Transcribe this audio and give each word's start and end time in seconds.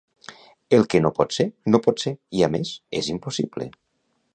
El 0.77 0.85
que 0.93 1.01
no 1.07 1.11
pot 1.19 1.37
ser 1.37 1.47
no 1.75 1.83
pot 1.89 2.03
ser, 2.07 2.17
i, 2.39 2.45
a 2.49 2.53
més, 2.59 2.73
és 3.03 3.15
impossible. 3.19 3.75